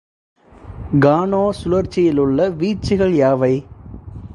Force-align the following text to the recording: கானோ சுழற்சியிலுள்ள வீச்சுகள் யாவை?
கானோ 0.99 1.43
சுழற்சியிலுள்ள 1.51 2.49
வீச்சுகள் 2.57 3.13
யாவை? 3.13 3.53